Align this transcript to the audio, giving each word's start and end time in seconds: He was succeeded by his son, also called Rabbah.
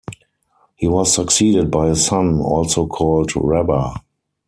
He 0.77 0.87
was 0.87 1.13
succeeded 1.13 1.69
by 1.69 1.89
his 1.89 2.03
son, 2.03 2.39
also 2.39 2.87
called 2.87 3.33
Rabbah. 3.35 3.99